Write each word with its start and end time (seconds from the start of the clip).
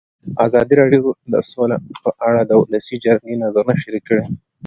ازادي 0.45 0.73
راډیو 0.81 1.03
د 1.33 1.35
سوله 1.51 1.77
په 2.03 2.09
اړه 2.27 2.41
د 2.45 2.51
ولسي 2.61 2.95
جرګې 3.05 3.35
نظرونه 3.43 3.73
شریک 3.83 4.03
کړي. 4.09 4.23